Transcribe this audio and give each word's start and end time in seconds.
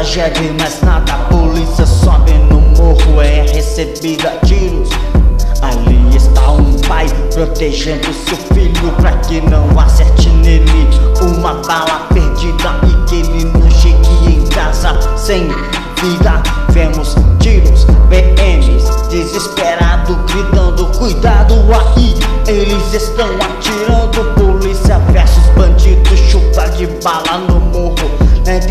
tragédia 0.00 0.42
e 0.42 0.52
mais 0.52 0.80
nada. 0.80 1.12
A 1.12 1.16
polícia 1.24 1.84
sobe 1.84 2.32
no 2.32 2.58
morro, 2.58 3.20
é 3.20 3.42
recebida 3.42 4.30
a 4.30 4.46
tiros. 4.46 4.88
Ali 5.60 6.16
está 6.16 6.52
um 6.52 6.72
pai 6.88 7.06
protegendo 7.34 8.06
seu 8.14 8.36
filho 8.54 8.92
pra 8.98 9.12
que 9.18 9.42
não 9.42 9.78
acerte 9.78 10.30
nele 10.30 10.88
uma 11.20 11.52
bala 11.66 12.06
perdida 12.14 12.80
e 12.88 13.08
que 13.08 13.16
ele 13.16 13.44
não 13.44 13.70
chegue 13.70 14.36
em 14.36 14.46
casa 14.46 14.98
sem 15.18 15.48
vida. 15.48 16.42
Vemos 16.70 17.14
tiros, 17.38 17.84
PMs 18.08 18.84
desesperado 19.10 20.16
gritando 20.32 20.86
cuidado 20.98 21.54
aí. 21.74 22.14
Eles 22.46 22.94
estão 22.94 23.28
atirando 23.34 24.34
polícia 24.34 24.98
versus 25.12 25.44
bandido, 25.54 26.16
chuva 26.16 26.70
de 26.70 26.86
bala. 27.04 27.49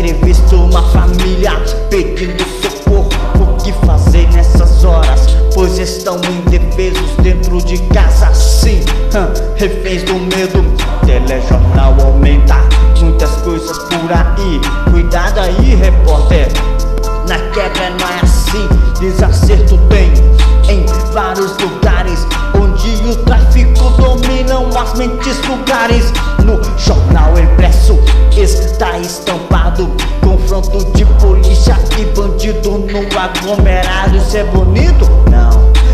Entrevista 0.00 0.56
uma 0.56 0.82
família 0.92 1.52
pedindo 1.90 2.42
socorro. 2.62 3.10
O 3.38 3.62
que 3.62 3.70
fazer 3.84 4.26
nessas 4.32 4.82
horas? 4.82 5.36
Pois 5.52 5.78
estão 5.78 6.16
indefesos 6.16 7.16
dentro 7.22 7.58
de 7.58 7.76
casa. 7.88 8.32
Sim 8.32 8.80
Reféns 9.56 10.02
do 10.04 10.14
medo, 10.14 10.64
telejornal 11.04 11.94
aumenta 12.00 12.54
Muitas 12.98 13.30
coisas 13.42 13.76
por 13.76 14.10
aí, 14.10 14.58
cuidado 14.90 15.40
aí 15.40 15.74
repórter. 15.74 16.48
Na 17.28 17.36
quebra 17.50 17.90
não 17.90 18.08
é 18.08 18.20
assim, 18.22 18.68
desacerto 19.00 19.78
tem 19.90 20.14
Em 20.74 20.86
vários 21.12 21.50
lugares 21.58 21.79
as 24.80 24.94
mentes 24.94 25.40
lugares 25.46 26.12
No 26.44 26.60
jornal 26.78 27.38
impresso 27.38 27.98
está 28.36 28.98
estampado 28.98 29.90
Confronto 30.22 30.84
de 30.92 31.04
polícia 31.04 31.76
e 31.98 32.04
bandido 32.14 32.78
no 32.78 33.18
aglomerado. 33.18 34.16
Isso 34.16 34.36
é 34.36 34.44
bonito? 34.44 35.04
Não, 35.30 35.50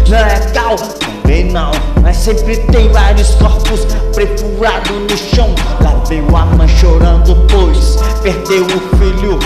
não 0.09 0.19
é 0.19 0.39
legal, 0.39 0.77
também 0.77 1.45
não. 1.45 1.71
Mas 2.03 2.17
sempre 2.19 2.57
tem 2.57 2.91
vários 2.93 3.35
corpos 3.35 3.87
perfurados 4.15 4.91
no 4.91 5.17
chão. 5.17 5.55
Lá 5.83 6.03
veio 6.09 6.37
a 6.37 6.47
mãe 6.47 6.69
chorando 6.69 7.37
pois 7.49 7.97
perdeu 8.23 8.65
o 8.65 8.97
filho 8.97 9.39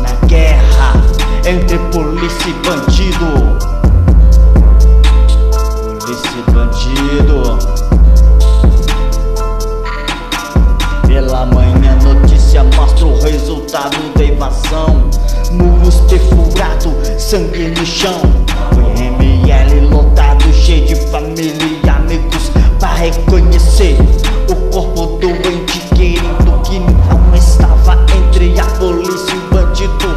Na 0.00 0.26
guerra 0.26 0.94
entre 1.44 1.78
polícia 1.90 2.48
e 2.48 2.52
bandido. 2.66 3.58
Polícia 6.00 6.30
e 6.38 6.50
bandido 6.50 7.81
mostra 12.60 13.06
o 13.06 13.20
resultado 13.20 13.96
da 14.16 14.24
invasão. 14.24 15.10
Muros 15.52 16.00
perfurados, 16.02 16.92
sangue 17.18 17.68
no 17.68 17.86
chão. 17.86 18.20
O 18.76 18.98
ML 19.00 19.86
lotado, 19.88 20.52
cheio 20.52 20.86
de 20.86 20.96
família 21.10 21.80
e 21.84 21.88
amigos 21.88 22.50
Pra 22.78 22.94
reconhecer 22.94 23.96
o 24.48 24.54
corpo 24.70 25.18
doente 25.18 25.80
Querendo 25.94 26.62
que 26.62 26.78
não 26.78 27.34
estava 27.34 27.98
entre 28.16 28.58
a 28.58 28.64
polícia 28.64 29.34
e 29.34 29.38
o 29.38 29.54
bandido 29.54 30.08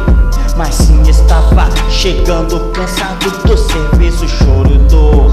Mas 0.56 0.74
sim 0.74 1.02
estava 1.08 1.68
chegando 1.90 2.70
cansado 2.72 3.30
do 3.46 3.56
serviço 3.56 4.28
Choro 4.28 4.72
e 4.72 4.78
dor 4.88 5.32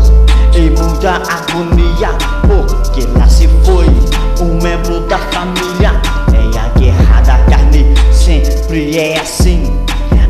e 0.55 0.69
muita 0.69 1.15
agonia 1.15 2.09
Porque 2.47 3.07
lá 3.17 3.27
se 3.27 3.47
foi 3.63 3.87
um 4.41 4.61
membro 4.61 4.99
da 5.07 5.17
família 5.17 6.12
É 6.85 7.31
a 7.31 7.37
carne, 7.49 7.85
sempre 8.11 8.97
é 8.97 9.17
assim. 9.17 9.71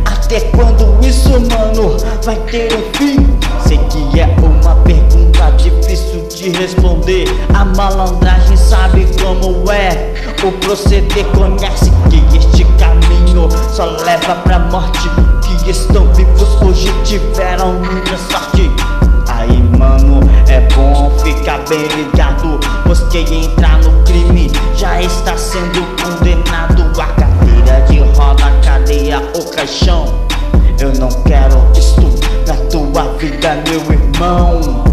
Até 0.05 0.39
quando 0.51 1.03
isso, 1.03 1.31
mano, 1.31 1.97
vai 2.23 2.35
ter 2.51 2.71
um 2.73 2.97
fim? 2.97 3.27
Sei 3.65 3.79
que 3.89 4.19
é 4.19 4.27
uma 4.39 4.75
pergunta 4.83 5.49
difícil 5.57 6.27
de 6.29 6.49
responder. 6.51 7.25
A 7.55 7.65
malandragem 7.65 8.55
sabe 8.55 9.07
como 9.19 9.71
é. 9.71 10.13
O 10.43 10.51
proceder 10.59 11.25
conhece 11.27 11.91
que 12.09 12.37
este 12.37 12.65
caminho 12.77 13.49
só 13.71 13.85
leva 13.85 14.35
pra 14.35 14.59
morte. 14.59 15.09
Que 15.63 15.71
estão 15.71 16.13
vivos 16.13 16.61
hoje 16.61 16.91
tiveram 17.03 17.73
muita 17.75 18.17
sorte. 18.17 18.69
Aí 19.27 19.63
mano, 19.79 20.19
é 20.47 20.59
bom 20.75 21.09
ficar 21.23 21.59
bem 21.69 21.87
ligado. 21.87 22.59
Pois 22.85 22.99
quem 23.09 23.45
entrar 23.45 23.79
no 23.79 24.03
crime 24.03 24.42
já 24.83 25.01
está 25.01 25.37
sendo 25.37 25.79
condenado. 25.95 26.91
A 27.01 27.05
cadeira 27.05 27.79
de 27.87 27.99
roda, 28.17 28.51
cadeia 28.61 29.21
ou 29.33 29.45
caixão. 29.45 30.03
Eu 30.77 30.91
não 30.99 31.07
quero 31.23 31.55
isto 31.73 32.01
na 32.45 32.53
tua 32.69 33.13
vida, 33.17 33.63
meu 33.65 33.79
irmão. 33.93 34.83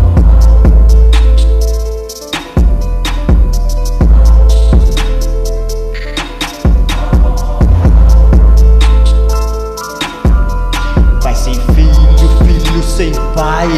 Pai 11.20 11.34
sem 11.34 11.54
filho, 11.54 12.28
filho 12.44 12.82
sem 12.84 13.12
pai. 13.34 13.68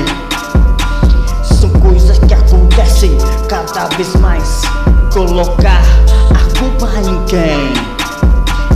São 1.42 1.70
coisas 1.80 2.18
que 2.18 2.34
acontecem 2.34 3.16
cada 3.48 3.86
vez 3.96 4.14
mais. 4.16 4.60
Colocar 5.14 6.01
em 6.86 7.24
quem? 7.26 7.72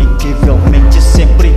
Incrivelmente 0.00 1.00
sempre 1.02 1.54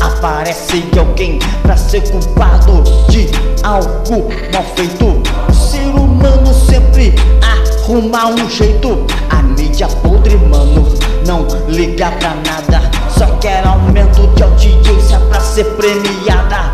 aparece 0.00 0.84
alguém 0.98 1.38
pra 1.62 1.76
ser 1.76 2.00
culpado 2.10 2.82
de 3.08 3.28
algo 3.62 4.28
mal 4.52 4.64
feito. 4.74 5.22
O 5.48 5.52
ser 5.52 5.86
humano 5.88 6.52
sempre 6.54 7.14
arruma 7.42 8.26
um 8.26 8.48
jeito. 8.48 9.06
A 9.30 9.42
mídia 9.42 9.86
podre, 9.86 10.36
mano, 10.36 10.88
não 11.26 11.46
liga 11.68 12.10
pra 12.12 12.34
nada. 12.36 12.90
Só 13.10 13.26
quer 13.36 13.66
aumento 13.66 14.26
de 14.34 14.42
audiência 14.42 15.18
pra 15.20 15.40
ser 15.40 15.64
premiada. 15.76 16.72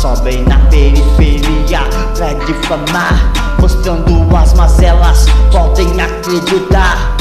Sobem 0.00 0.42
na 0.44 0.58
periferia 0.70 1.80
pra 2.16 2.32
difamar 2.44 3.46
Mostrando 3.58 4.36
as 4.36 4.52
mazelas, 4.54 5.26
podem 5.50 6.00
acreditar 6.00 7.15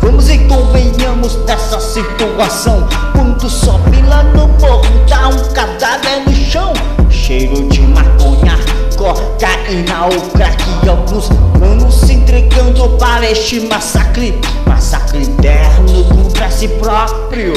vamos 0.00 0.28
e 0.28 0.38
convenhamos 0.38 1.36
dessa 1.46 1.80
situação. 1.80 2.86
Quando 3.12 3.48
sobe 3.48 4.02
lá 4.02 4.22
no 4.22 4.48
morro, 4.48 4.82
dá 5.08 5.28
um 5.28 5.52
cadáver 5.52 6.22
no 6.26 6.32
chão. 6.32 6.72
Cheiro 7.10 7.68
de 7.68 7.80
maconha, 7.82 8.58
cocaína 8.96 10.06
ou 10.06 10.20
crack 10.30 10.64
alguns 10.88 11.28
manos 11.58 11.94
se 11.94 12.12
entregando 12.12 12.88
para 12.98 13.30
este 13.30 13.60
massacre. 13.60 14.38
Massacre 14.66 15.22
interno 15.22 16.04
contra 16.04 16.50
si 16.50 16.68
próprio. 16.68 17.54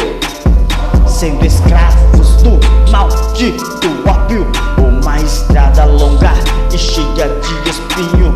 Sendo 1.08 1.46
escravos 1.46 2.36
do 2.44 2.60
maldito 2.92 3.88
ópio. 4.08 4.48
Uma 4.78 5.20
estrada 5.20 5.86
longa 5.86 6.34
e 6.74 6.78
cheia 6.78 7.30
de 7.42 7.70
espinho. 7.70 8.36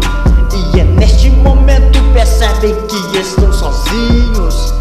E 0.74 0.80
é 0.80 0.84
neste 0.84 1.30
momento 1.30 1.71
estão 3.22 3.54
sozinhos. 3.54 4.74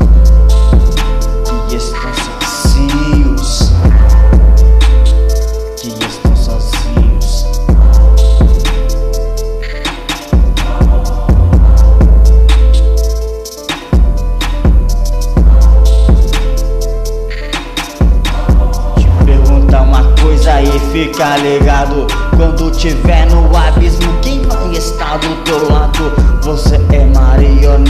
Que 1.68 1.76
estão 1.76 2.10
sozinhos. 2.14 3.72
Que 5.76 5.88
estão 5.88 6.36
sozinhos. 6.36 7.44
Te 18.96 19.06
perguntar 19.26 19.82
uma 19.82 20.02
coisa 20.22 20.54
aí, 20.54 20.80
fica 20.92 21.36
ligado. 21.36 22.06
Quando 22.36 22.70
tiver 22.70 23.26
no 23.26 23.54
abismo, 23.54 24.18
quem 24.22 24.40
vai 24.44 24.72
estar 24.72 25.18
do 25.18 25.44
teu 25.44 25.70
lado? 25.70 26.10
Você 26.42 26.76
é 26.90 27.04
marionete 27.04 27.89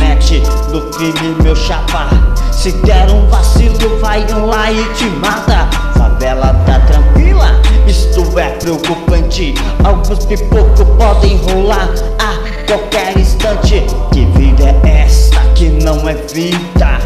do 0.71 0.83
crime, 0.91 1.35
meu 1.43 1.57
chapa. 1.57 2.09
Se 2.53 2.71
der 2.73 3.11
um 3.11 3.27
vacilo, 3.29 3.99
vai 4.01 4.27
lá 4.29 4.71
e 4.71 4.85
te 4.95 5.07
mata. 5.07 5.67
Favela 5.97 6.55
tá 6.67 6.79
tranquila, 6.81 7.59
isto 7.87 8.39
é 8.39 8.51
preocupante. 8.51 9.55
Alguns 9.83 10.27
pipocos 10.27 10.87
podem 10.99 11.39
rolar 11.39 11.89
a 12.19 12.67
qualquer 12.67 13.19
instante. 13.19 13.87
Que 14.13 14.27
vida 14.39 14.77
é 14.85 15.05
esta 15.05 15.41
que 15.55 15.71
não 15.71 16.07
é 16.07 16.15
vida? 16.15 16.99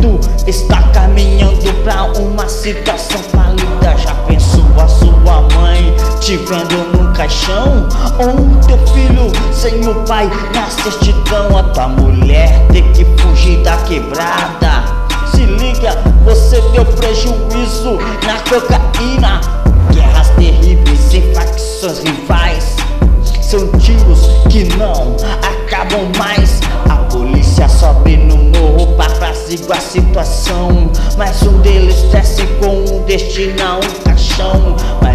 Tu 0.00 0.48
está 0.48 0.80
caminhando 0.94 1.72
pra 1.82 2.04
uma 2.04 2.48
situação 2.48 3.18
falida. 3.18 3.96
Já 3.98 4.14
pensou 4.26 4.64
a 4.78 4.86
sua 4.86 5.42
mãe 5.56 5.92
te 6.20 6.36
vendo 6.36 6.96
num 6.96 7.09
caixão? 7.20 7.86
Ou 8.18 8.56
teu 8.66 8.78
filho 8.94 9.30
sem 9.52 9.86
o 9.86 9.94
pai 10.06 10.26
na 10.54 10.70
certidão? 10.70 11.54
A 11.54 11.62
tua 11.64 11.88
mulher 11.88 12.66
ter 12.72 12.82
que 12.92 13.04
fugir 13.20 13.58
da 13.62 13.76
quebrada 13.78 14.84
Se 15.34 15.44
liga, 15.44 15.98
você 16.24 16.62
deu 16.72 16.84
prejuízo 16.86 17.50
juízo 17.50 17.98
na 18.26 18.40
cocaína. 18.48 19.40
Guerras 19.92 20.30
terríveis 20.30 21.12
e 21.12 21.20
facções 21.34 21.98
rivais. 21.98 22.76
São 23.42 23.68
tiros 23.78 24.26
que 24.48 24.64
não 24.76 25.16
acabam 25.42 26.10
mais. 26.16 26.60
A 26.88 26.96
polícia 27.10 27.68
sobe 27.68 28.16
no 28.16 28.36
morro 28.36 28.94
pra 28.96 29.06
apaziguar 29.06 29.78
a 29.78 29.82
situação. 29.82 30.90
Mas 31.18 31.42
um 31.42 31.58
deles 31.60 32.02
desce 32.12 32.46
com 32.60 32.84
um 32.84 33.02
destino 33.04 33.62
a 33.62 33.76
um 33.76 34.02
caixão. 34.04 34.76
Mais 35.02 35.09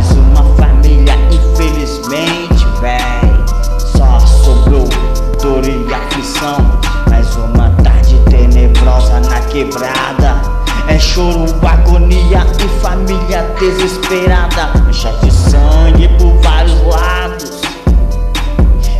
desesperada. 13.59 14.79
Mancha 14.79 15.11
de 15.23 15.31
sangue 15.31 16.07
por 16.17 16.31
vários 16.41 16.81
lados. 16.85 17.61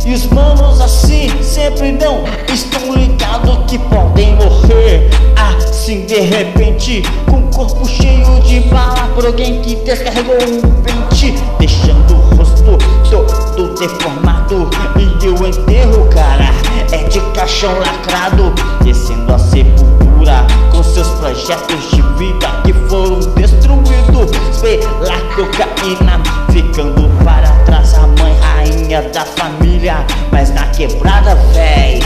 E 0.04 0.14
os 0.14 0.26
manos 0.26 0.80
assim 0.80 1.30
sempre 1.42 1.92
não 1.92 2.24
estão 2.52 2.94
ligados 2.94 3.58
que 3.68 3.78
podem 3.78 4.36
morrer 4.36 5.10
assim 5.86 6.04
de 6.06 6.20
repente 6.20 7.02
Com 7.30 7.38
o 7.38 7.50
corpo 7.50 7.86
cheio 7.86 8.40
de 8.42 8.60
bala 8.68 9.08
por 9.14 9.26
alguém 9.26 9.60
que 9.62 9.76
descarregou 9.76 10.36
um 10.36 10.60
pente 10.82 11.34
Deixando 11.58 12.14
o 12.14 12.36
rosto 12.36 12.78
todo 13.02 13.74
deformado 13.74 14.68
E 14.96 15.28
o 15.28 15.46
enterro, 15.46 16.08
cara, 16.12 16.50
é 16.92 17.04
de 17.08 17.20
caixão 17.32 17.72
lacrado 17.78 18.52
Descendo 18.82 19.32
a 19.32 19.38
sepultura 19.38 20.46
com 20.70 20.82
seus 20.82 21.08
projetos 21.08 21.90
de 21.90 22.02
vida 22.16 22.65
pela 24.78 25.20
cocaína 25.34 26.22
Ficando 26.52 27.08
para 27.24 27.50
trás 27.64 27.94
a 27.94 28.06
mãe 28.06 28.36
rainha 28.40 29.02
da 29.02 29.24
família. 29.24 29.96
Mas 30.32 30.50
na 30.50 30.66
quebrada, 30.68 31.34
véi, 31.52 32.00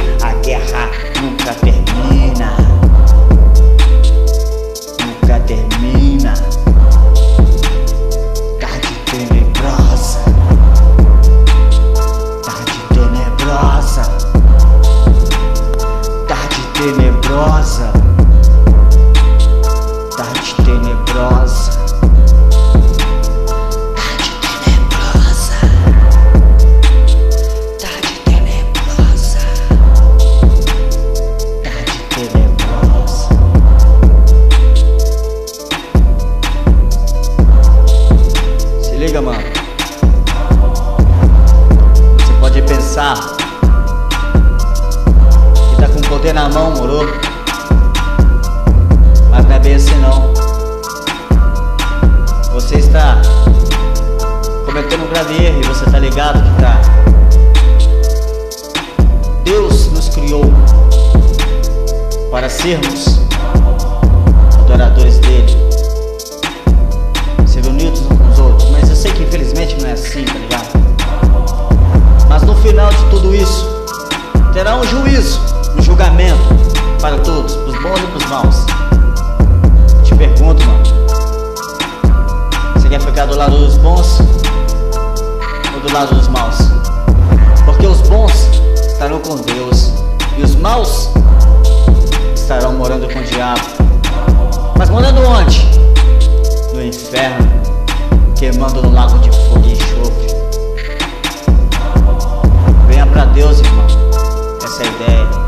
Mano. 39.19 39.43
Você 42.17 42.33
pode 42.39 42.63
pensar 42.63 43.17
Que 45.71 45.83
tá 45.83 45.89
com 45.89 46.01
poder 46.09 46.33
na 46.33 46.49
mão, 46.49 46.71
moro? 46.71 47.21
Mas 49.29 49.45
não 49.45 49.57
é 49.57 49.59
bem 49.59 49.75
assim 49.75 49.95
não. 49.97 50.33
Você 52.53 52.77
está 52.77 53.21
cometendo 54.65 55.05
um 55.05 55.09
grave 55.09 55.45
erro 55.45 55.61
e 55.61 55.67
você 55.67 55.85
tá 55.91 55.99
ligado 55.99 56.41
que 56.43 56.63
tá. 56.63 56.81
Deus 59.45 59.91
nos 59.93 60.09
criou 60.09 60.45
para 62.31 62.49
sermos 62.49 63.21
adoradores 64.61 65.19
dele, 65.19 65.30
assim, 70.11 70.25
tá 70.25 70.33
ligado? 70.35 70.69
Mas 72.29 72.43
no 72.43 72.55
final 72.57 72.91
de 72.91 73.11
tudo 73.11 73.35
isso, 73.35 73.65
terá 74.53 74.77
um 74.77 74.83
juízo, 74.85 75.41
um 75.79 75.83
julgamento 75.83 76.41
para 77.01 77.17
todos, 77.19 77.55
pros 77.55 77.81
bons 77.81 78.01
e 78.01 78.07
pros 78.09 78.25
maus. 78.27 78.67
Te 80.03 80.15
pergunto, 80.17 80.65
mano, 80.67 80.83
você 82.75 82.89
quer 82.89 83.01
ficar 83.01 83.27
do 83.27 83.37
lado 83.37 83.57
dos 83.57 83.77
bons 83.77 84.21
ou 85.75 85.81
do 85.81 85.93
lado 85.93 86.13
dos 86.15 86.27
maus? 86.27 86.57
Porque 87.65 87.87
os 87.87 88.01
bons 88.09 88.33
estarão 88.89 89.21
com 89.21 89.37
Deus 89.37 89.93
e 90.37 90.43
os 90.43 90.57
maus 90.57 91.11
estarão 92.35 92.73
morando 92.73 93.09
com 93.13 93.21
o 93.21 93.25
diabo. 93.25 93.61
Mas 94.77 94.91
morando 94.91 95.23
onde? 95.25 95.69
No 96.75 96.83
inferno. 96.83 97.51
para 103.21 103.33
Deus, 103.33 103.61
irmão, 103.61 103.87
essa 104.65 104.83
é 104.83 104.87
ideia. 104.87 105.40